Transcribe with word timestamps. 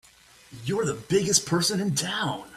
You're 0.65 0.85
the 0.85 0.95
biggest 0.95 1.45
person 1.45 1.79
in 1.79 1.93
town! 1.95 2.45